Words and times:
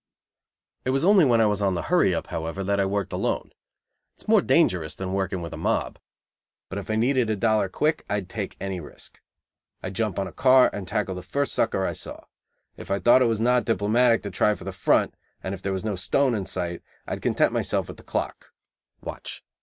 It 0.83 0.89
was 0.89 1.05
only 1.05 1.23
when 1.25 1.41
I 1.41 1.45
was 1.45 1.61
on 1.61 1.75
the 1.75 1.83
"hurry 1.83 2.15
up," 2.15 2.25
however, 2.25 2.63
that 2.63 2.79
I 2.79 2.85
worked 2.87 3.13
alone. 3.13 3.51
It 4.17 4.21
is 4.23 4.27
more 4.27 4.41
dangerous 4.41 4.95
than 4.95 5.13
working 5.13 5.43
with 5.43 5.53
a 5.53 5.57
mob, 5.57 5.99
but 6.69 6.79
if 6.79 6.89
I 6.89 6.95
needed 6.95 7.29
a 7.29 7.35
dollar 7.35 7.69
quick 7.69 8.03
I'd 8.09 8.27
take 8.27 8.57
any 8.59 8.79
risk. 8.79 9.21
I'd 9.83 9.93
jump 9.93 10.17
on 10.17 10.25
a 10.27 10.31
car, 10.31 10.71
and 10.73 10.87
tackle 10.87 11.13
the 11.13 11.21
first 11.21 11.53
sucker 11.53 11.85
I 11.85 11.93
saw. 11.93 12.23
If 12.77 12.89
I 12.89 12.97
thought 12.97 13.21
it 13.21 13.25
was 13.25 13.39
not 13.39 13.63
diplomatic 13.65 14.23
to 14.23 14.31
try 14.31 14.55
for 14.55 14.63
the 14.63 14.71
"front," 14.71 15.13
and 15.43 15.53
if 15.53 15.61
there 15.61 15.71
was 15.71 15.83
no 15.85 15.95
stone 15.95 16.33
in 16.33 16.47
sight, 16.47 16.81
I'd 17.05 17.21
content 17.21 17.53
myself 17.53 17.87
with 17.87 17.97
the 17.97 18.03
"clock" 18.03 18.53
(watch). 19.01 19.43